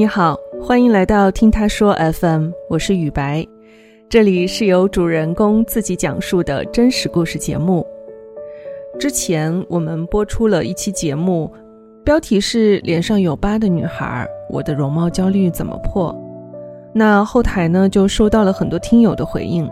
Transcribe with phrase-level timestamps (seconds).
[0.00, 3.46] 你好，欢迎来到听他说 FM，我是雨白，
[4.08, 7.86] 这里是由主人公自己讲述的真实故事节目。
[8.98, 11.52] 之前我们播出了一期节目，
[12.02, 16.18] 标题是“脸上有疤的女孩，我的容貌焦虑怎么破”。
[16.94, 19.70] 那后台呢就收到了很多听友的回应，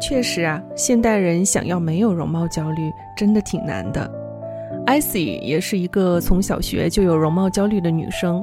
[0.00, 4.10] 确实啊，现代人想要没有容貌焦虑真的挺难的。
[4.86, 8.42] icy 也是一个从小学就有容貌焦虑的女生。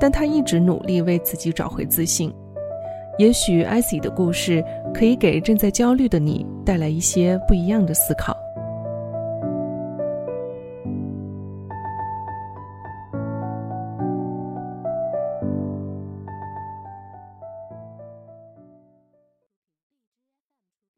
[0.00, 2.34] 但他一直努力为自己找回自信。
[3.18, 4.64] 也许艾希的故事
[4.94, 8.34] 可以给正在焦虑的你带来一些不一样的思考。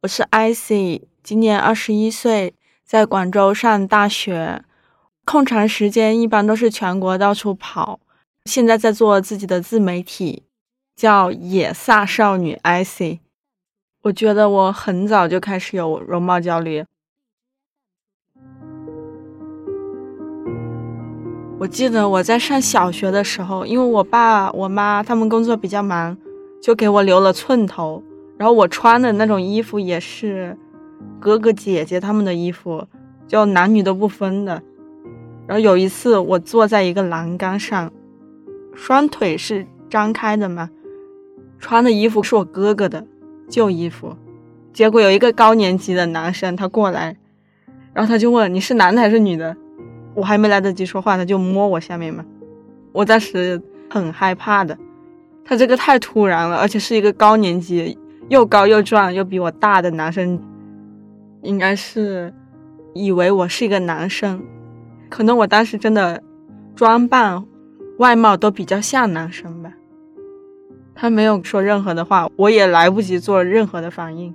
[0.02, 4.62] 我是艾希，今年二十一岁，在广州上大学，
[5.24, 7.98] 空长时间一般都是全国到处跑。
[8.46, 10.43] 现在在做自己的自媒体，
[10.96, 13.21] 叫野飒少女 icy。
[14.02, 16.84] 我觉得我很早就开始有容貌焦虑。
[21.60, 26.18] 我记得我在上小学的时候，因为我爸我妈他们工作比较忙，
[26.60, 28.02] 就给我留了寸头。
[28.37, 30.59] 然后我穿的那种衣服也是
[31.21, 32.84] 哥哥姐姐他们的衣服，
[33.29, 34.60] 就男女都不分的。
[35.46, 37.93] 然后有一次我坐在一个栏杆上。
[38.74, 40.70] 双腿是张开的吗？
[41.59, 43.06] 穿的衣服是我哥哥的
[43.48, 44.16] 旧衣服，
[44.73, 47.16] 结果有一个高年级的男生他过来，
[47.93, 49.56] 然后他就问你是男的还是女的？
[50.15, 52.24] 我还没来得及说话，他就摸我下面嘛，
[52.93, 54.76] 我当时很害怕的，
[55.45, 57.96] 他这个太突然了，而且是一个高年级
[58.28, 60.40] 又高又壮又比我大的男生，
[61.43, 62.34] 应该是
[62.93, 64.43] 以为我是一个男生，
[65.09, 66.20] 可能我当时真的
[66.75, 67.44] 装扮。
[68.03, 69.72] 外貌都比较像男生吧，
[70.93, 74.35] 他没有说任何的话，我也来不及做任何的反应，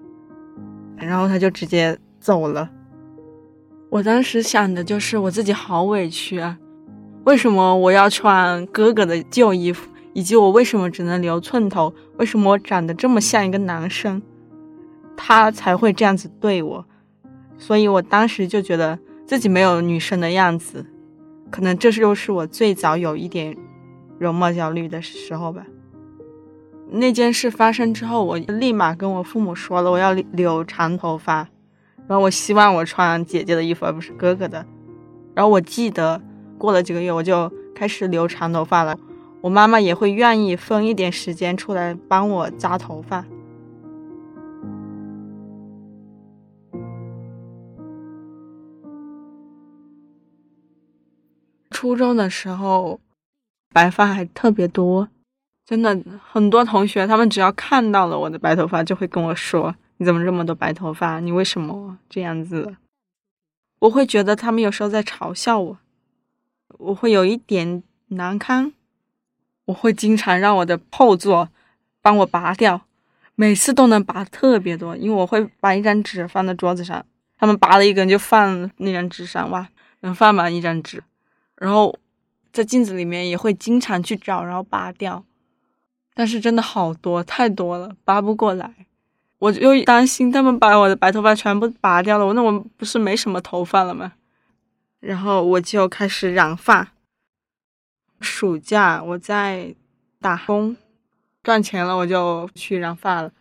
[0.95, 2.69] 然后他就直接走了。
[3.89, 6.57] 我当时想的就是我自己好委屈啊，
[7.25, 14.22] 为什么我要穿哥哥的旧衣服，以及我为什么只能留寸头，为什么我长得这么像一个男生，
[15.17, 16.85] 他才会这样子对我，
[17.57, 20.85] 所以我当时就觉得自己没有女生的样子。
[21.49, 23.55] 可能这就是我最早有一点
[24.19, 25.65] 容貌焦虑的时候吧。
[26.89, 31.47] 那件事发生之后，我立马跟我父母说了，我要留长头发，
[32.07, 34.65] 然后我希望我穿姐姐的衣服而不是哥哥的。
[35.35, 36.21] 然后我记得
[36.57, 38.97] 过了几个月，我就开始留长头发了。
[39.41, 43.25] 我妈妈也会愿意分一点时间出来帮我扎头发。
[51.77, 52.99] 初中的时候，
[53.71, 55.07] 白发还特别多，
[55.63, 55.95] 真的
[56.27, 61.19] 很多同学，他们只要看到了我的白头发，就会跟我说：“你怎么这么多白头发？
[61.19, 62.77] 你为什么这样子？”
[63.77, 65.77] 我会觉得他们有时候在嘲笑我，
[66.79, 68.73] 我会有一点难堪，
[69.65, 71.49] 我会经常让我的后座
[72.01, 72.88] 帮我拔掉，
[73.35, 77.05] 每次都能拔特别多，因为我会把一张纸放在桌子上，
[77.38, 81.03] 他们拔了一根就放那张纸上，哇，能放满一张纸。
[81.57, 81.97] 然后，
[82.53, 85.23] 在镜子里面也会经常去找，然后拔掉，
[86.13, 88.73] 但是真的好多，太多了，拔不过来。
[89.40, 94.13] 我又担心他们把我的白头发全部拔掉了，我那我不是没什么头发了吗？
[95.00, 96.94] 然后我就开始染发。
[98.19, 99.75] 暑假我在
[100.19, 100.75] 打工
[101.44, 103.31] 赚钱了，我就去染发了。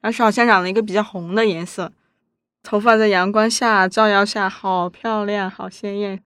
[0.00, 1.92] 当时好像染了一个比较红的颜色，
[2.64, 6.20] 头发在阳光下照耀下，好漂亮，好鲜艳。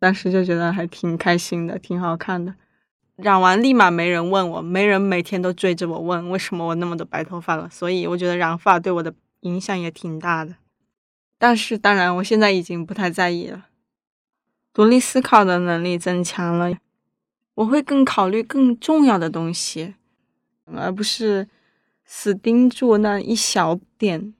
[0.00, 2.54] 当时就觉得还挺开心的，挺好看的。
[3.16, 7.68] 染完立马没人问我，没人每天都追着我问为什么我那么多白头发了。
[7.70, 10.56] 所以我觉得染发对我的影响也挺大的。
[11.36, 13.66] 但是当然，我现在已经不太在意了。
[14.72, 16.78] 独立思考的能力增强了，
[17.56, 19.96] 我会更考虑更重要的东西，
[20.64, 21.46] 而不是
[22.06, 24.32] 死盯住那一小点。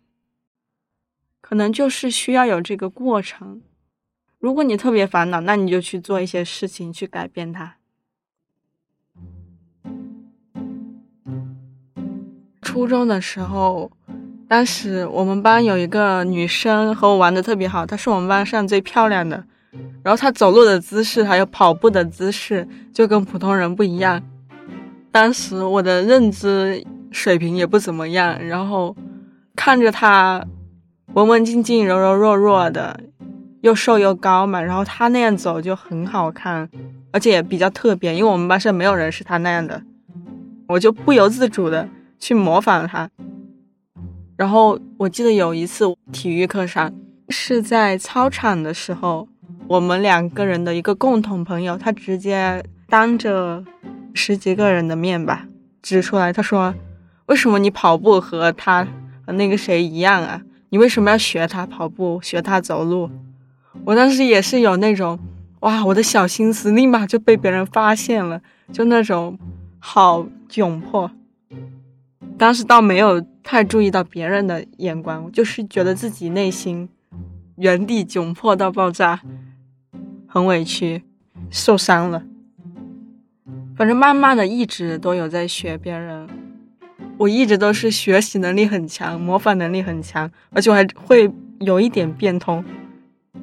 [1.43, 3.61] 可能就是需要有这个过程。
[4.41, 7.77] 如果你特别烦恼，那你就去做一些事情去改变它。
[12.63, 13.93] 初中的时候，
[14.49, 19.45] 当时我们班有一个女生和我玩的特别好，她是我们班上最漂亮的。
[20.03, 24.23] 然后她走路的姿势还有跑步的姿势就跟普通人不一样。
[25.13, 26.83] 当时我的认知
[27.13, 28.97] 水平也不怎么样，然后
[29.55, 30.43] 看着她
[31.13, 32.99] 文文静静、柔柔弱弱的。
[33.63, 36.69] 又瘦又高嘛，然后他那样走就很好看，
[37.13, 39.83] 而且也比较特别，因为我们班上没有人是他那样的，
[40.69, 43.11] 我就不由自主的去模仿他。
[44.37, 46.91] 然后我记得有一次体育课上
[47.29, 49.29] 是在操场的时候，
[49.69, 53.63] 我们两个人的一个共同朋友，他直接当着
[54.15, 55.47] 十几个人的面吧
[55.83, 56.75] 指出来，他说
[57.27, 58.87] ：“为什么你跑步和他
[59.27, 60.41] 和那个谁一样啊？
[60.71, 63.11] 你为什么要学他跑步，学他走路？”
[63.85, 65.19] 我当时也是有那种。
[65.61, 65.85] 哇！
[65.85, 68.41] 我的小心思立马就被别人发现了，
[68.73, 69.39] 就那种
[69.79, 71.11] 好窘迫。
[72.39, 76.89] 当时倒没有太注意到别人的眼光，就是觉得自己内心
[77.57, 79.21] 原地窘迫到爆炸，
[80.27, 81.05] 很委屈，
[81.51, 82.23] 受伤了。
[83.77, 86.27] 反正慢慢的一直都有在学别人，
[87.19, 92.65] 我一直都是学习能力很强，模仿能力很强，而且我还会有一点变通。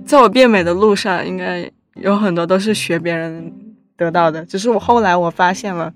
[0.06, 1.72] 在我变美的路上，应该。
[2.00, 3.52] 有很多都是学别人
[3.96, 5.92] 得到的，只是我后来我发现了，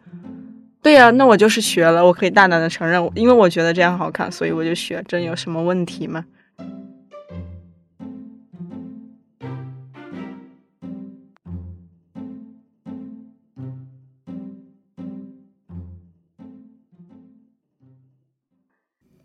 [0.81, 6.25] 对呀，那我就是学了，我可以大胆的承认，因为我觉得这样好看，所以我就学，这有什么问题吗？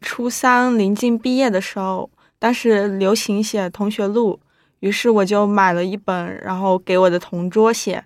[0.02, 4.38] 初三临近毕业的时候，当时流行写同学录。
[4.80, 8.04] 于是我就买了一本，然后给我的同桌写。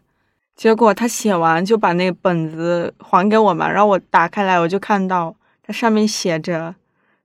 [0.55, 6.75] 结果他写完就把那本子还给我嘛，然后我打开来，我就看到它上面写着：“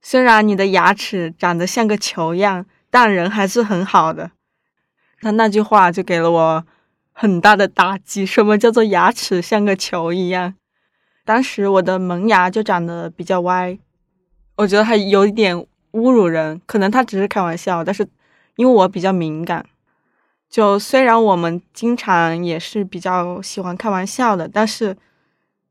[0.00, 4.30] 虽然你的牙齿长得像个球样，但人还是很好的。”
[5.20, 6.64] 他那句话就给了我
[7.12, 8.24] 很大的打击。
[8.24, 10.54] 什么叫做牙齿像个球一样？
[11.24, 13.78] 当时我的门牙就长得比较歪，
[14.56, 15.54] 我觉得还有一点
[15.92, 16.60] 侮辱人。
[16.64, 18.08] 可能他只是开玩笑，但是。
[18.56, 19.66] 因为我比较敏感，
[20.48, 24.96] 就虽然我们经常也是比较喜欢开玩笑的，但是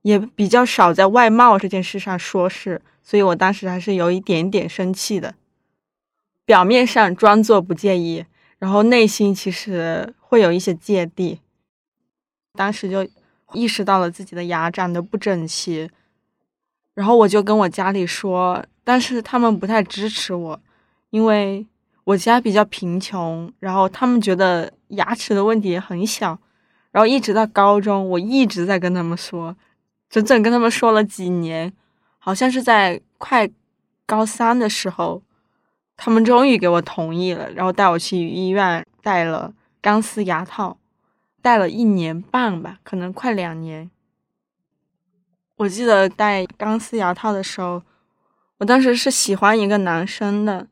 [0.03, 5.33] 也比较少在外貌这件事上说事，所以我当时还是有一点点生气的。
[6.45, 8.23] 表面上装作不介意，
[8.59, 11.39] 然后内心其实会有一些芥蒂。
[12.53, 13.07] 当时就
[13.53, 15.89] 意识到了自己的牙长得不整齐，
[16.93, 20.61] 然后我就跟我家里说，但是他们不太支持我，
[21.09, 21.65] 因为。
[22.05, 26.37] 我家比较贫穷，然后他们觉得牙齿的问题很小，
[26.91, 29.55] 然后一直到高中，我一直在跟他们说，
[30.09, 31.73] 整整跟他们说了几年，
[32.19, 33.49] 好像是在快
[34.05, 35.23] 高三的时候，
[35.97, 39.51] 他们终于给我同意了，然后带我去医院戴了
[39.81, 40.77] 钢丝牙套，
[41.41, 43.89] 戴了一年半吧，可能快两年。
[45.57, 47.81] 我记得戴钢丝牙套的时候，
[48.59, 50.67] 我当时是喜欢一个男生的。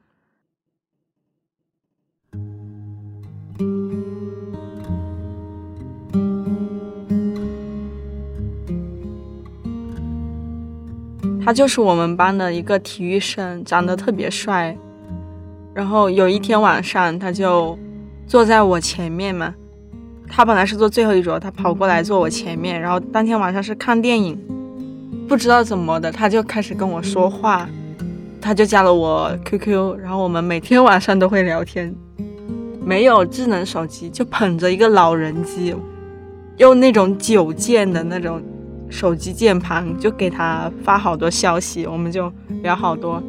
[11.43, 14.77] 他就是我们班的一个体育生，长得特别帅。
[15.73, 17.77] 然后有一天晚上，他就
[18.25, 19.53] 坐在我前面嘛。
[20.29, 22.79] 他本来是坐最后一桌，他跑过来坐我前面。
[22.79, 24.39] 然后当天晚上是看电影，
[25.27, 27.67] 不知道怎么的，他就开始跟我说话。
[28.39, 31.93] 他就加了我 QQ，然后我们每天晚上都会聊天。
[32.85, 35.75] 没有智能手机，就捧着一个老人机，
[36.57, 38.41] 用那种九键的那种。
[38.93, 42.31] 手机键盘就给他发好多消息，我们就
[42.61, 43.21] 聊好多。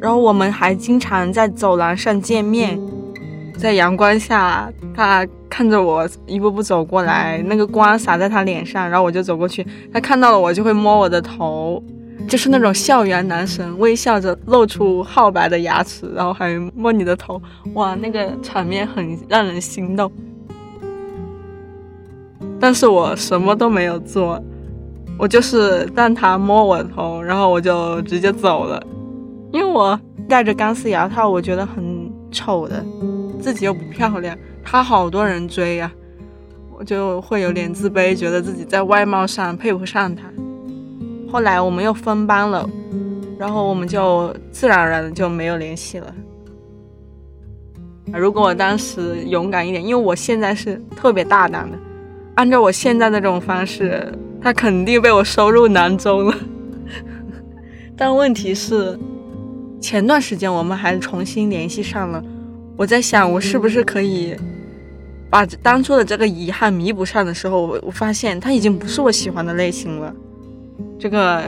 [0.00, 2.78] 然后我们还经常在走廊上见面，
[3.58, 11.82] 在阳光下，他看着我一步步走过来，那个光洒在他脸上，然后我就走过去，他看到了我就会摸我的头，
[12.28, 17.42] 就是那种校园男神，微笑着露出皓白的牙齿，然后还摸你的头，
[17.74, 20.08] 哇，那个场面很让人心动。
[22.60, 24.42] 但是我什么都没有做，
[25.18, 28.82] 我就是让他摸我头，然后我就直接走了，
[29.52, 29.98] 因为我
[30.28, 32.84] 戴着钢丝牙套，我觉得很丑的，
[33.40, 35.90] 自己又不漂亮，他好多人追呀，
[36.76, 40.24] 我就会有点自卑，觉得自己在外貌上配不上他。
[41.30, 42.68] 后来我们又分班了，
[43.38, 46.14] 然后我们就自然而然的就没有联系了。
[48.12, 51.78] 如果我当时勇敢一点，因为我现在是特别大胆的。
[52.38, 56.34] 按照我现在的这种方式，他肯定被我收入囊中了。
[57.98, 58.96] 但问题是，
[59.80, 62.22] 前段时间我们还重新联系上了。
[62.76, 64.36] 我在想，我是不是可以
[65.28, 70.14] 把当初的这个遗憾弥补上的时候，我我发现他已经不是我喜欢的类型了。
[70.96, 71.42] 这个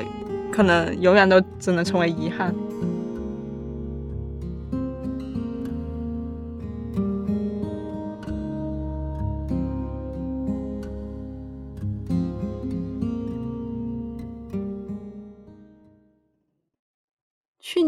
[0.50, 2.52] 可能永远都只能成为遗憾。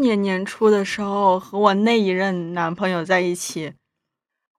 [0.03, 3.73] 年年初的时候和我那一任男朋友在一起，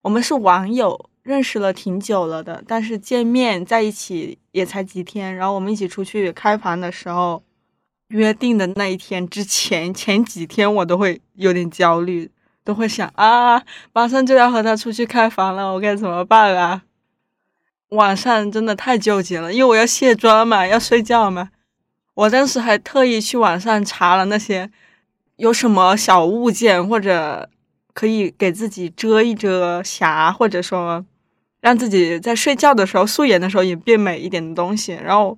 [0.01, 5.33] 我们是网友，认识了挺久了的，但是见面在一起也才几天。
[5.33, 7.41] 然后我们一起出去开房的时候，
[8.09, 12.29] 约定的那一天之前前几天，我都会有点焦虑，
[12.63, 16.83] 都会想啊，马上就要和他出去开房了，我该怎么办啊？
[17.89, 21.51] 晚上真的太纠结了，因为我要卸妆嘛，要睡觉嘛。
[22.15, 24.71] 我当时还特意去网上查了那些
[25.37, 27.49] 有什么小物件，或者
[27.93, 31.05] 可以给自己遮一遮瑕，或者说
[31.61, 34.93] 让自己在睡觉的时候、素颜的时候也变美一点的东西。
[34.93, 35.37] 然后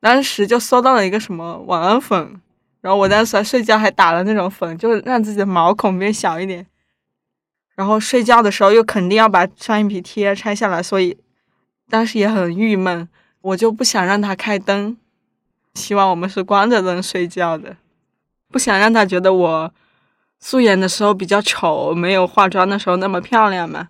[0.00, 2.40] 当时就搜到了一个什么晚安粉，
[2.80, 6.66] 然后我当时睡觉还打了那种粉，就让自己的毛孔变小一点。
[7.74, 11.16] 然后睡觉的时候又肯定要把双眼皮贴拆下来，所以。
[11.90, 13.06] 当时也很郁闷，
[13.42, 14.96] 我就不想让他开灯，
[15.74, 17.76] 希望我们是关着灯睡觉的，
[18.54, 19.74] 不想让他觉得我
[20.38, 23.88] 素颜的时候比较丑，没有化妆的时候那么漂亮嘛。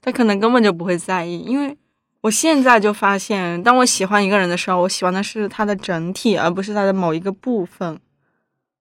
[0.00, 1.76] 他可能根本就不会在意，因为
[2.20, 7.98] 我现在就发现，当我喜欢一个人的时候，我喜欢的是他的整体，而不是他的某一个部分。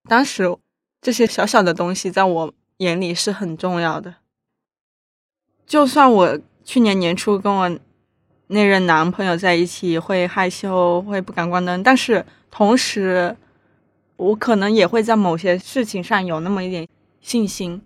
[0.07, 0.55] 当时
[1.01, 4.13] 这些小小的东西在我眼里是很重要的，
[5.65, 7.79] 就算我去年年初跟我。
[8.49, 13.35] 那任男朋友在一起会害羞，会不敢关灯，但是同时，
[14.17, 16.87] 我可能也会在某些事情上有那么一点
[17.21, 17.81] 信心。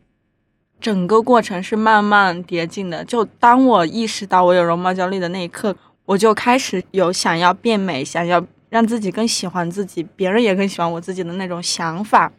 [0.80, 3.06] 整个过程是慢慢叠进的。
[3.06, 12.32] 就当我意识到我有容貌焦虑的那一刻，我就开始有想要变美，想要让自己更喜欢自己，别人也更喜欢我自己的那种想法。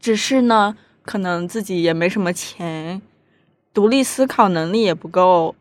[0.00, 3.00] 只是呢，可能自己也没什么钱，
[3.72, 5.54] 独立思考能力也不够，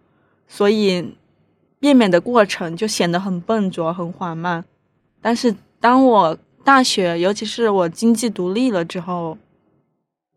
[0.48, 1.16] 所以。
[1.82, 4.66] 变美的过程就显得很笨拙、很缓慢，
[5.22, 6.38] 但是当我
[6.70, 9.36] 大学，尤其是我经济独立了之后，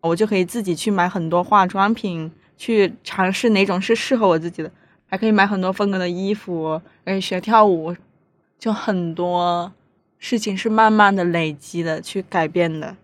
[0.00, 4.72] 我就可以自己去买很多化妆品，去尝试哪种是适合我自己的，
[5.06, 7.94] 还可以买很多风格的衣服，可以学跳舞，
[8.58, 9.70] 就很多
[10.18, 12.96] 事情是慢慢的累积的去改变的，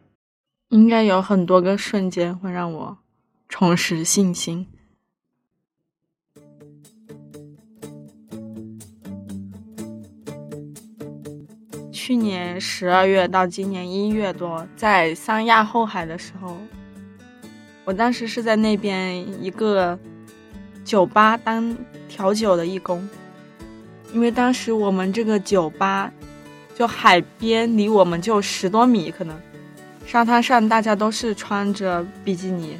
[0.70, 2.96] 应该有很多个瞬间会让我
[3.46, 4.66] 重拾信心。
[12.08, 16.56] 去年十二月到今年一月多，在三亚后海的时候，
[17.84, 19.98] 我当时是在那边一个
[20.86, 21.76] 酒吧当
[22.08, 23.06] 调酒的义工，
[24.14, 26.10] 因为当时我们这个酒吧
[26.74, 29.38] 就海边离我们就十多米，可能
[30.06, 32.78] 沙滩上大家都是穿着比基尼，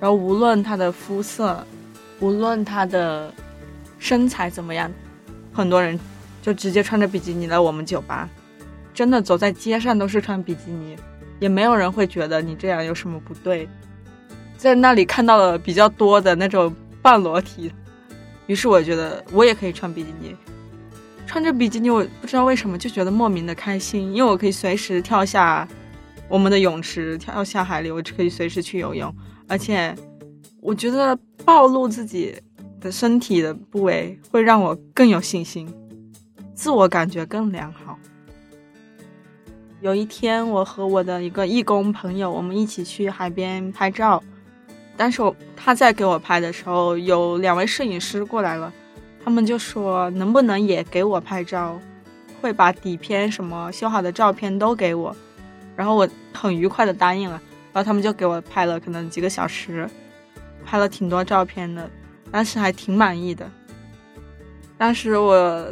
[0.00, 1.62] 然后无论他的肤色，
[2.20, 3.30] 无论他的
[3.98, 4.90] 身材怎么样，
[5.52, 6.00] 很多人
[6.40, 8.26] 就直接穿着比基尼来我们酒吧。
[8.96, 10.96] 真的走在街上都是穿比基尼，
[11.38, 13.68] 也没有人会觉得你这样有什么不对。
[14.56, 17.70] 在那里看到了比较多的那种半裸体，
[18.46, 20.34] 于是我觉得我也可以穿比基尼。
[21.26, 25.68] 穿着比基尼，我不知道为什么就觉得莫名的开心，因为我可以随时跳下
[26.26, 29.14] 我们的泳池，跳下海里，我就可以随时去游泳。
[29.46, 29.94] 而且
[30.62, 32.34] 我觉得暴露自己
[32.80, 35.70] 的身体的部位会让我更有信心，
[36.54, 37.98] 自我感觉更良好。
[39.82, 44.22] 有一天，我和我的一个义工朋友，我们一起去海边拍照。
[44.96, 48.72] 但是我他在给我拍的时候，有两位摄影师过来了，
[49.22, 51.78] 他们就说能不能也给我拍照，
[52.40, 55.14] 会把底片什么修好的照片都给我。
[55.76, 57.38] 然后我很愉快的答应了，
[57.74, 59.86] 然后他们就给我拍了可能几个小时，
[60.64, 61.88] 拍了挺多照片的，
[62.30, 63.46] 当时还挺满意的。
[64.78, 65.68] 当时我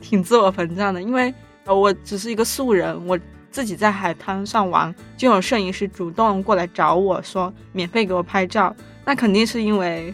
[0.00, 1.32] 挺自我膨胀的，因为
[1.64, 3.16] 我只是一个素人，我。
[3.56, 10.12] 自己在海滩上玩，就有摄影师主动过来找我说免费给我拍照，那肯定是因为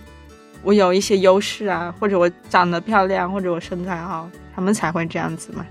[0.63, 5.67] 我有一些优势啊，或者我长得漂亮，或者我身材好，他们才会这样子嘛。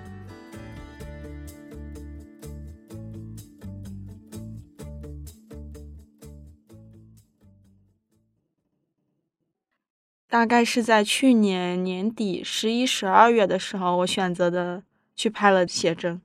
[10.27, 14.83] 大概是在去年年底十一、十二月的时候，我选择的
[15.15, 16.21] 去拍了写真。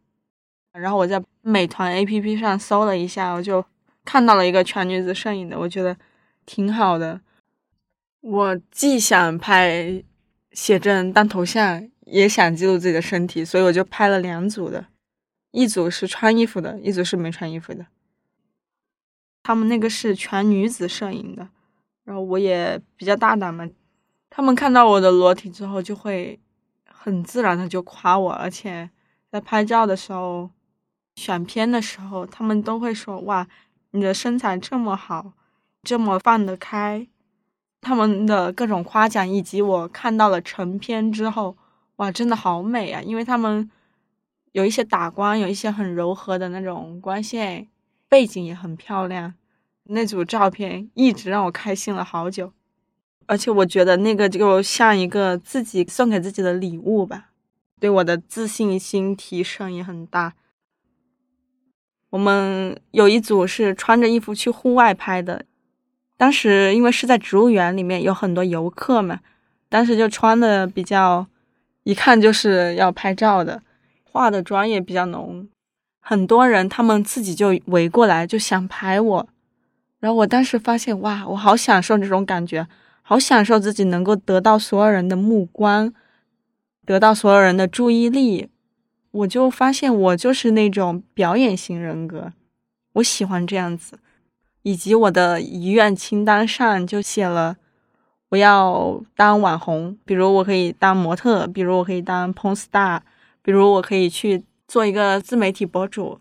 [0.78, 3.64] 然后我在美团 APP 上搜了一下，我就
[4.04, 5.96] 看到了一个全女子摄影的，我觉得
[6.44, 7.20] 挺好的。
[8.20, 10.02] 我既想拍
[10.52, 14.86] 写真当头像，也想记录自己的身体，所以我就拍了两组的，
[15.52, 17.86] 一组是穿衣服的，一组是没穿衣服的。
[19.42, 21.48] 他们那个是全女子摄影的，
[22.04, 23.68] 然后我也比较大胆嘛，
[24.28, 26.38] 他们看到我的裸体之后，就会
[26.84, 28.90] 很自然的就夸我，而且
[29.30, 30.50] 在拍照的时候。
[31.16, 33.46] 选片的时候，他们都会说：“哇，
[33.90, 35.32] 你的身材这么好，
[35.82, 37.06] 这么放得开。”
[37.82, 41.56] 他们的各种夸奖，以及我看到了成片之后，
[41.96, 43.00] 哇，真的好美啊！
[43.00, 43.70] 因为他们
[44.52, 47.68] 有一些打光，有一些很柔和的那种光线，
[48.08, 49.34] 背景也很漂亮。
[49.84, 52.52] 那组照片一直让我开心了好久，
[53.26, 57.30] 而且我觉得那个就像一个自己送给自己的礼物吧，
[57.78, 60.34] 对我的自信心提升也很大。
[62.10, 65.44] 我们有一组是穿着衣服去户外拍的。
[66.16, 69.20] 当时因为是在植物园里面，有很多游客嘛，
[69.68, 71.26] 当时就穿的比较，
[71.82, 73.62] 一看就是要拍照的，
[74.04, 75.46] 化的妆也比较浓，
[76.00, 79.28] 很多人他们自己就围过来就想拍我，
[80.00, 82.66] 然后我当时发现哇，我好享受这种感觉，
[83.02, 85.92] 好享受自己能够得到所有人的目光，
[86.86, 88.48] 得到所有人的注意力，
[89.16, 92.32] 我就发现我就是那种表演型人格，
[92.94, 93.98] 我喜欢这样子。
[94.62, 97.56] 以及我的遗愿清单上就写了，
[98.30, 103.00] 我要当网红，比如我可以当模特，比如我可以当 porn star，
[103.42, 106.18] 比如我可以去做一个自媒体博主。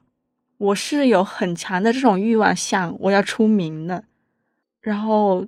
[0.58, 4.04] 我是有很强的这种欲望，想我要出名的。
[4.80, 5.46] 然后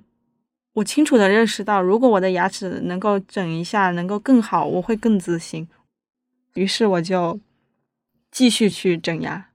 [0.74, 5.68] 我清楚的认识到，如果我的牙齿能够整一下，能够更好，我会更自信。
[6.58, 7.38] 于是我就
[8.32, 9.46] 继续去整牙。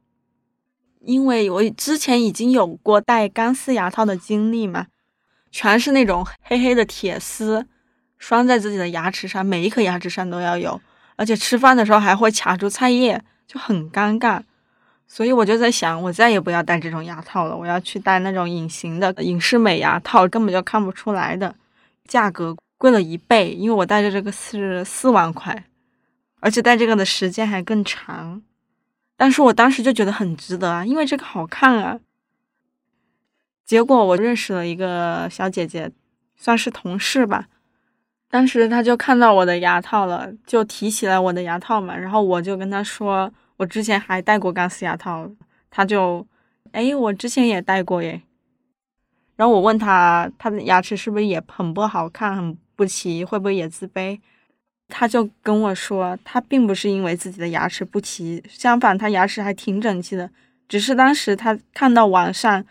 [1.01, 4.87] 因为我之前已经有过戴钢丝牙套的经历嘛，
[5.51, 7.65] 全是那种黑黑的铁丝
[8.17, 10.79] 拴在自己的牙齿上，每一颗牙齿上都要有，
[11.17, 14.41] 而且吃饭的时候还会卡住菜叶，就很尴尬。
[15.05, 21.53] 所以我就在想，我再也不要戴这种牙套了，我要去戴那种隐形的隐适美牙套，根本就看不出来的，
[22.07, 25.65] 价格贵了一倍，因为我戴着这个是四万块，
[26.43, 28.43] 而且戴这个的时间还更长。
[29.15, 31.97] 但是我当时就觉得很值得啊，因为这个好看啊。
[33.63, 35.89] 结果我认识了一个小姐姐，
[36.35, 37.47] 算是同事吧。
[38.29, 41.95] 当时她就看到我的牙套了，就提起来我的牙套嘛。
[41.95, 45.31] 然后我就跟她说，我之前还戴过钢丝牙套。
[45.69, 46.27] 她就，
[46.73, 48.21] 哎，我之前也戴过耶。
[49.37, 54.19] 然后我问她，她的牙齿是不是也很不好看，很不齐，会不会也自卑？
[54.95, 60.29] 他就跟我说，他并不是因为自己的牙齿不齐，相反，他牙齿还挺整齐的。
[60.69, 62.63] 只是当时他看到网上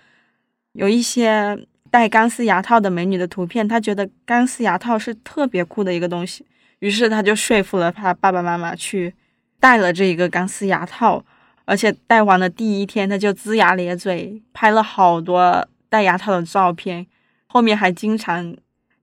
[0.74, 6.46] 有一些戴钢丝牙套的美女的图片，他觉得钢丝牙套是特别酷的一个东西，
[6.78, 9.12] 于是他就说服了他爸爸妈妈去
[9.58, 11.24] 戴了这一个钢丝牙套。
[11.64, 17.04] 而且戴完的第一天，他就龇牙咧嘴，拍了好多戴牙套的照片，
[17.46, 18.56] 后面还经常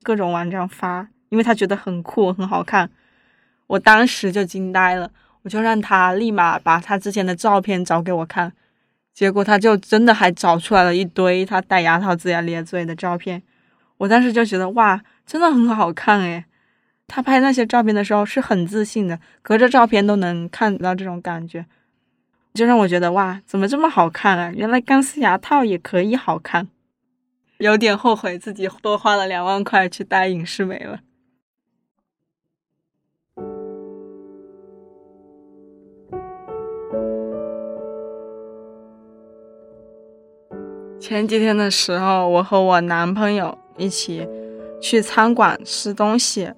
[0.03, 2.89] 各种网站发，因为他觉得很酷，很好看。
[3.69, 5.11] 我当时就惊呆了，
[5.43, 8.51] 我就让他立马把他之前的照片找给我看，
[9.13, 13.43] 结果他就真的还找出来了一堆他戴牙套、龇牙咧嘴的照片。
[13.97, 16.45] 我当时就觉得哇，真的很好看诶。
[17.05, 21.65] 他拍那些照片的时候是很自信的，隔着照片都能看到这种感觉，
[22.55, 24.51] 就让我觉得哇，怎么这么好看啊？
[24.55, 26.67] 原来钢丝牙套也可以好看，
[27.59, 31.01] 有点后悔自己多花了两万块去戴隐适美了。
[41.09, 44.27] 前几天的时候，我和我男朋友一起
[44.79, 46.53] 去餐馆吃东西，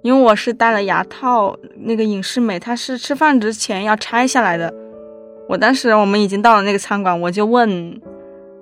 [0.00, 4.72] 因为我是戴了牙套，那个隐适美它是吃饭之前要拆下来的。
[5.46, 8.00] 我当时我们已经到了那个餐馆，我就问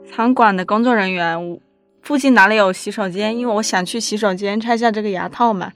[0.04, 1.60] 餐馆的工作人员
[2.02, 5.70] 附近哪里有洗手间，因为我想去洗手间拆下这个牙套嘛。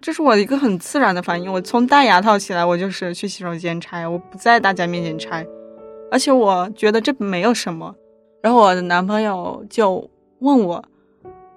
[0.00, 5.46] 这是我一个很自然的反应，我从戴牙套起来，我就是去洗手间拆，我不在大家面前拆，
[6.10, 7.94] 而且我觉得这没有什么。
[8.46, 10.84] 然后我的男朋友就问我：“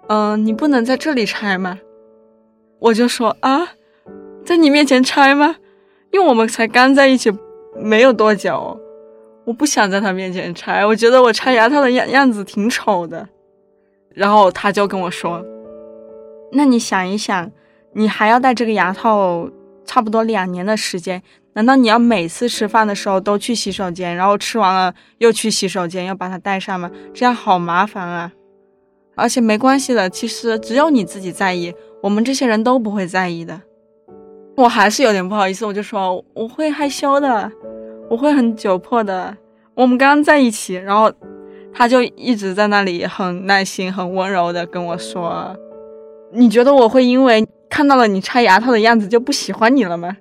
[0.10, 1.80] 嗯，你不能在这里拆吗？”
[2.82, 3.74] 我就说：“啊，
[4.44, 5.58] 在你面前拆吗？
[6.12, 7.32] 因为我们才刚在一起
[7.78, 8.76] 没有多久，
[9.46, 13.30] 我不想在他面前拆，我觉得我拆牙套的样样子挺丑的。”
[14.10, 15.46] 然后他就跟我说
[16.54, 17.52] ：“那你想一想，
[17.94, 19.48] 你还要戴这个牙套
[19.86, 21.22] 差不多两年的时间。”
[21.54, 26.90] 难道你要每次吃饭的时候都去洗手间，然后吃完了又去洗手间，要把它带上吗？
[27.14, 28.32] 这样好麻烦啊！
[29.16, 33.62] 而且没关系的，其实只有你自己在意，我们这些人都不会在意的。
[34.56, 37.52] 我还是有点不好意思，我就说我会害羞的，
[38.10, 39.36] 我会很窘迫的。
[39.74, 41.12] 我们刚刚在一起，然后
[41.74, 45.56] 他就一直在那里很耐心、很温柔的跟我说
[46.32, 50.16] ：“你觉得我会因为看到了你拆牙套的样子就不喜欢你了吗？”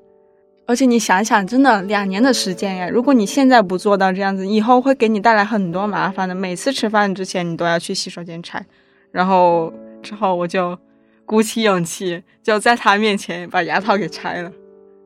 [0.69, 6.35] 而且你想想，真的两年的时间呀，如果你现在不做到这样子，以后会给你带来很多麻烦的。
[6.35, 8.63] 每次吃饭之前，你都要去洗手间拆。
[9.11, 10.79] 然后之后我就
[11.25, 14.53] 鼓起勇气，就在他面前把牙套给拆了，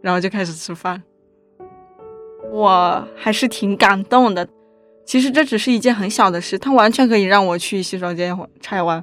[0.01, 1.01] 然后就开始吃饭。
[2.51, 4.49] 我还是挺感动的。
[5.07, 9.03] 其实这只是一件很小的事，他完全可以让我去洗手间拆完，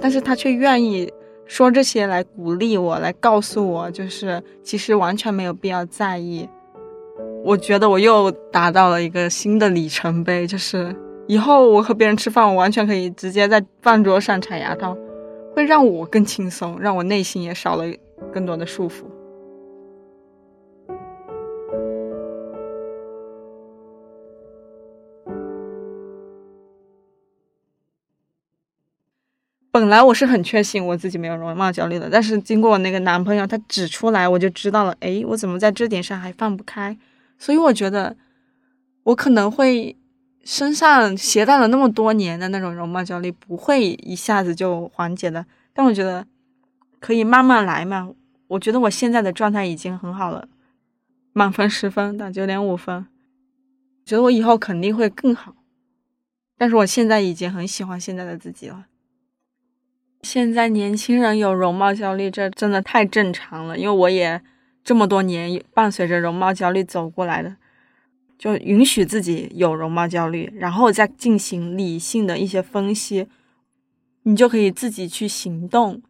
[0.00, 1.12] 但是他却愿意。
[1.52, 6.48] 说这些来鼓励我，来告诉我，就是其实完全没有必要在意。
[7.44, 14.96] 我觉得我又达到了一个新的里程碑，就是以后我和别人吃饭，我完全可以直接在饭桌上拆牙套，
[15.54, 17.84] 会让我更轻松，让我内心也少了
[18.32, 19.02] 更多的束缚。
[29.72, 34.94] 本来我是很确信我自己没有容貌焦虑的，但是经过我那个男朋友他指出来，我就知道了。
[35.00, 36.94] 诶，我怎么在这点上还放不开？
[37.38, 38.14] 所以我觉得
[39.04, 39.96] 我可能会
[40.44, 45.46] 身上携带了那么多年的那种容貌焦虑，不会一下子就缓解的。
[45.72, 46.26] 但我觉得
[47.00, 48.10] 可以慢慢来嘛。
[48.48, 50.46] 我觉得我现在的状态已经很好了，
[51.32, 53.06] 满分十分打九点五分，
[54.04, 55.54] 觉得我以后肯定会更好。
[56.58, 58.84] 但是我现在已经很喜欢现在的自己了。
[60.22, 63.76] 现在年轻人有容貌焦虑，这真的太正常了。
[63.76, 64.40] 因为我也
[64.84, 67.56] 这么多年伴随着容貌焦虑走过来的，
[68.38, 73.26] 就允许自己有容貌焦虑，然后再进行理性的一些分析，
[74.22, 76.00] 你就可以自己去行动。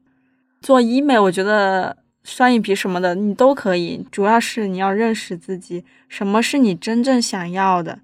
[0.60, 8.00] 做医美，我觉得双眼皮什么的你都可以，主要是你要认识自己，什么是你真正想要的。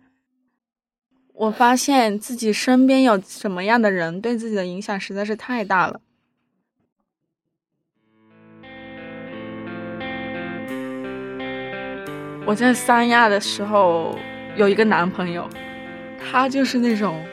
[1.39, 6.01] 我发现自己身边有什么样的人，对自己的影响实在是太大了。
[12.45, 14.19] 我在三亚的时候
[14.57, 15.49] 有一个男朋友，
[16.19, 17.25] 他就是那种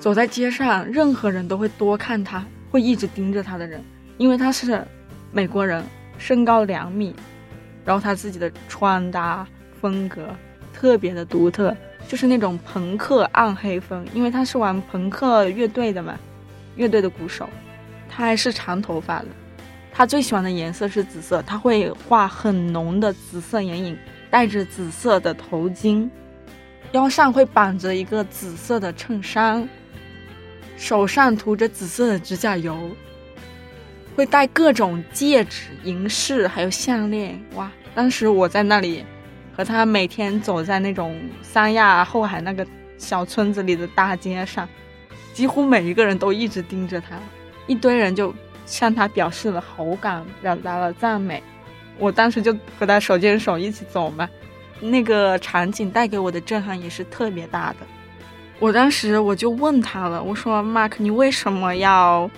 [0.00, 3.80] 走在街上，任何人都会多看他，会一直盯着他的人，
[4.16, 4.84] 因为他是
[5.30, 5.84] 美国人，
[6.18, 7.14] 身高两米，
[7.84, 9.46] 然后他自己的穿搭
[9.80, 10.28] 风格
[10.72, 11.76] 特别的独特。
[12.08, 16.18] 就是那种朋克暗黑风，因为他是玩朋克乐队的嘛，
[16.74, 17.46] 乐队的鼓手，
[18.08, 19.26] 他还是长头发的，
[19.92, 23.94] 他最喜欢的颜色是紫色，他会画很浓的紫色眼影，
[24.30, 26.08] 戴着紫色的头巾，
[26.92, 29.68] 腰上会绑着一个紫色的衬衫，
[30.78, 32.90] 手上涂着紫色的指甲油，
[34.16, 37.70] 会戴各种戒指、银饰还有项链，哇！
[37.94, 39.04] 当时我在那里。
[39.58, 42.64] 和他每天走在那种三亚后海那个
[42.96, 44.68] 小村子里的大街上，
[45.34, 47.18] 几乎每一个人都一直盯着他，
[47.66, 48.32] 一堆人就
[48.66, 51.42] 向他表示了好感，表达了赞美。
[51.98, 54.28] 我当时就和他手牵手一起走嘛，
[54.78, 57.78] 那个场景带给我的震撼也是特别大的。
[58.60, 62.30] 我当时我就问他了，我说：“Mark，你为什么要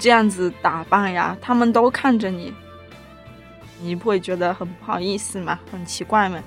[0.00, 1.38] 这样子打扮呀？
[1.40, 2.52] 他们都看着你。”
[3.82, 5.58] 你不会觉得很不好意思吗？
[5.70, 6.38] 很奇怪吗？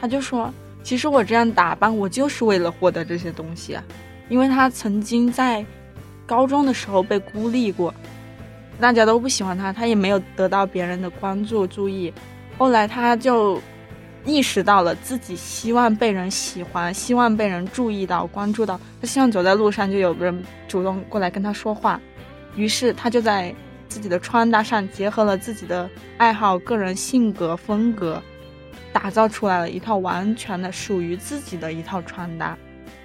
[0.00, 3.82] 他就说：“其实我这样打扮，我就是为了获得这些东西啊。
[4.28, 5.64] 因为他曾经在
[6.26, 7.94] 高中的时候被孤立过，
[8.80, 12.12] 大家都不喜欢他，他也没有得到别人的关注注意。
[12.58, 13.60] 后来他就
[14.24, 18.78] 意识到了自己希望被人喜欢，希望被人注意到、关注到。
[19.00, 22.00] 他希望走在路上就有个人主动过来跟他说话。
[22.56, 23.54] 于是他就在。”
[23.92, 28.22] 自己的穿搭上结合了自己的爱好、个人性格风格，
[28.90, 32.56] 打造出来了一套完全的属于自己的一套穿搭。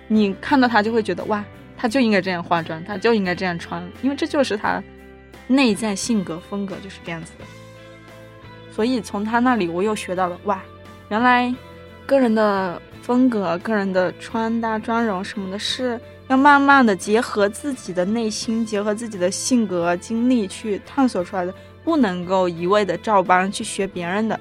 [0.07, 1.43] 你看到他就会觉得哇，
[1.75, 4.81] 他就应该这样化妆，他就应该这样穿，因为这就是他
[5.45, 7.43] 内在性格风格就是这样子的。
[8.71, 10.63] 所以从他那里我又学到了哇，
[11.09, 11.53] 原来
[12.05, 15.99] 个人的风格、个人的穿搭、妆容什么的是。
[16.29, 21.53] 要慢慢的结合自己的内心，结合自己的性格经历去探索出来的，
[21.85, 24.37] 不能够一味的照搬去学别人的。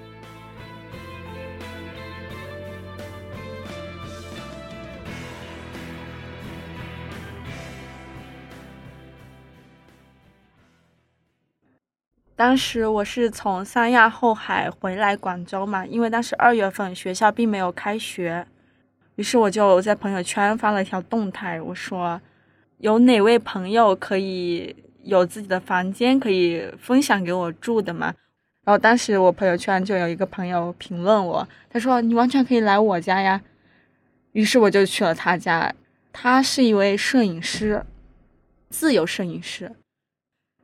[12.34, 18.46] 当时我是从三亚后海回来广州嘛，因为当时二月份学校并没有开学。
[19.16, 22.20] 于是我就在朋友圈发了一条动态，我说
[22.78, 28.14] ：“有哪位朋友可以有自己的房间可以分享给我住的吗？”
[28.64, 33.40] 然后当时我朋友圈就有一个朋友评论我，他说：“你完全可以来我家呀。”
[34.32, 35.74] 于是我就去了他家，
[36.12, 37.84] 他是一位摄影师，
[38.68, 39.72] 自由摄影师。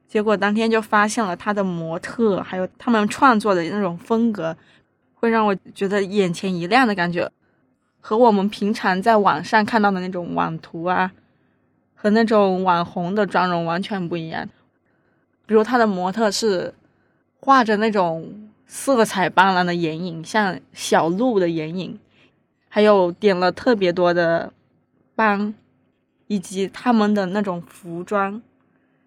[0.06, 4.54] 结果当天就发现了他的模特，还有他们创作的那种风格。
[5.14, 7.30] 会让我觉得眼前一亮的感觉，
[8.04, 11.12] 和我们平常在网上看到的那种网图啊，
[11.94, 14.46] 和那种网红的妆容完全不一样。
[15.46, 16.74] 比如他的模特是
[17.38, 21.98] 画着那种色彩斑斓的眼影，像小鹿的眼影，
[22.68, 24.52] 还有点了特别多的
[25.14, 25.54] 斑，
[26.26, 28.42] 以及他们的那种服装，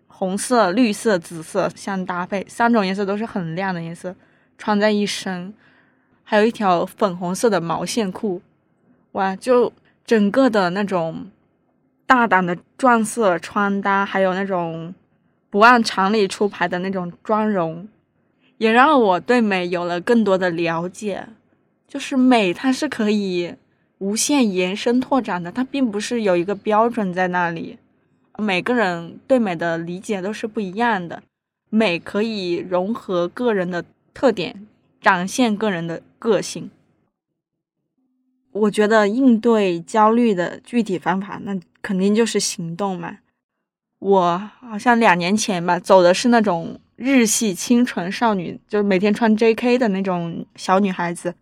[0.07, 4.15] 红色、绿色、紫色相搭配，三种颜色都是很亮的颜色，
[4.57, 5.53] 穿在一身。
[6.23, 8.41] 还有一条粉红色的毛线裤，
[9.15, 9.35] 哇！
[9.35, 9.71] 就
[10.05, 11.27] 整个的那种
[12.05, 14.93] 大胆的撞色穿搭，还有那种
[15.49, 17.87] 不按常理出牌的那种妆容，
[18.57, 21.27] 也让我对美有了更多的了解。
[21.87, 23.55] 就是美，它是可以
[23.99, 27.77] 无限延伸拓展的，它并不是有一个标准在那里。
[28.37, 31.23] 每个人对美的理解都是不一样的，
[31.69, 34.67] 美可以融合个人的特点。
[35.01, 36.71] 展现个人的个性，
[38.55, 43.17] 我觉得应对焦虑的具体方法，那肯定就是行动嘛。
[43.99, 49.77] 我好像两年前吧，走的是那种日系清纯少女，就是每天穿 J.K.
[49.77, 51.35] 的那种小女孩子。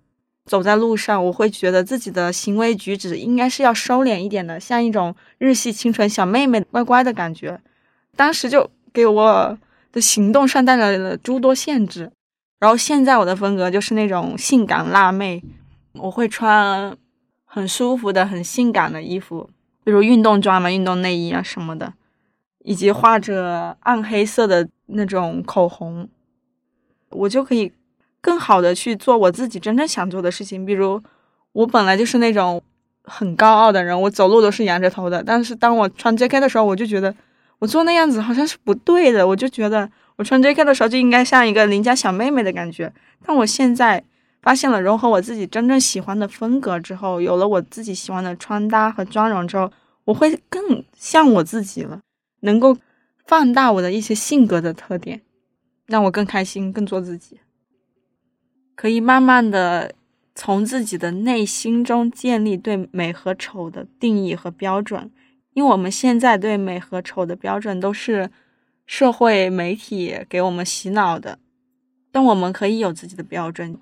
[0.45, 7.61] 走在路上，我会觉得自己的行为举止应该是要收敛一点的，像一种日系清纯小妹妹，乖乖的感觉。
[8.15, 9.57] 当时就给我
[9.91, 12.11] 的行动上带来了诸多限制。
[12.59, 15.41] 然后现在我的风格就是那种性感辣妹，
[15.93, 16.95] 我会穿
[17.53, 19.47] 很舒服的、很性感的衣服，
[19.83, 21.93] 比如运动装嘛、运动内衣啊什么的，
[22.63, 26.09] 以及画着暗黑色的那种口红，
[27.11, 27.71] 我就可以
[28.19, 30.65] 更好的去做我自己真正想做的事情。
[30.65, 30.99] 比如
[31.51, 32.59] 我本来就是那种
[33.03, 36.39] 很高傲的人，我走路都是仰着头的，但是当我穿 J.K.
[36.39, 37.13] 的时候，我就觉得
[37.59, 39.87] 我做那样子好像是不对的，我就觉得。
[40.15, 40.63] 我穿 J.K.
[40.63, 42.93] 的时候就应该像一个邻家小妹妹的感觉，
[43.25, 44.03] 但我现在
[44.43, 49.71] 发现了融合我自己真正喜欢的风格之后，有了我自己喜欢的穿搭和妆容之后，
[50.03, 52.01] 我会更像我自己了，
[52.41, 52.77] 能够
[53.25, 55.21] 放大我的一些性格的特点，
[55.87, 57.39] 让我更开心，更做自己，
[58.75, 59.95] 可以慢慢的
[60.35, 65.09] 从自己的内心中建立对美和丑的定义和标准，
[65.53, 68.29] 因为我们现在对美和丑的标准都是。
[68.85, 71.39] 社会媒体给我们洗脑的，
[72.11, 73.79] 但我们可以有自己的标准，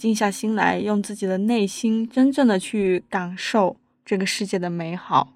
[0.00, 5.34] 静下心来，用自己的内心真正的去感受这个世界的美好。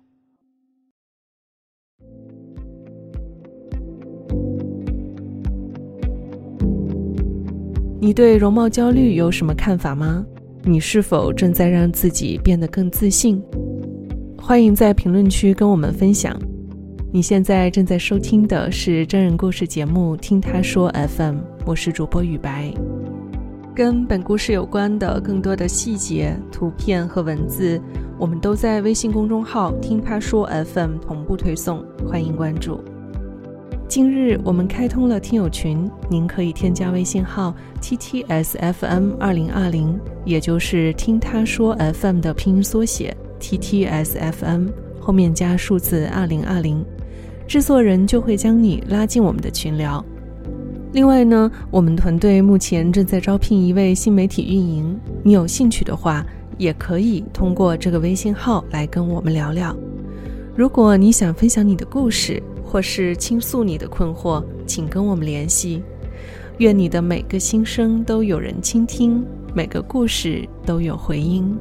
[8.01, 10.25] 你对容貌焦虑有什么看法吗？
[10.63, 13.43] 你是否正在让自己变得更自信？
[14.39, 16.39] 欢迎在评论区跟我们分享。
[17.13, 22.75] 你现在正在收听的是真人故事节目《听他说 FM》，我是主播雨白。
[23.75, 27.81] 跟本故事有关的更多的细节、图片和文字，
[28.17, 32.81] 我们都在微信公众号“听他说 FM” 同步推送，欢迎关注。
[33.89, 44.69] 近日我们开通了听友群，您可以添加微信号 “ttsfm 二零二零”，也就是“听他说 FM” 的拼音缩写 “ttsfm”，
[45.01, 46.85] 后面加数字二零二零。
[47.49, 50.03] 制作人就会将你拉进我们的群聊。
[50.95, 56.25] 另外呢，我们团队目前正在招聘一位新媒体运营，你有兴趣的话，
[56.57, 59.77] 也可以通过这个微信号来跟我们聊聊。
[60.55, 65.83] 如果你想分享你的故事，或是倾诉你的困惑，请跟我们联系。
[66.59, 71.59] 愿你的每个心声都有人倾听，每个故事都有回音。